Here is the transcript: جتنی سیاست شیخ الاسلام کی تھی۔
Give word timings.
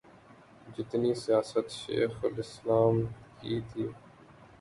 جتنی 0.75 1.11
سیاست 1.23 1.67
شیخ 1.79 2.13
الاسلام 2.27 2.95
کی 3.39 3.55
تھی۔ 3.69 3.85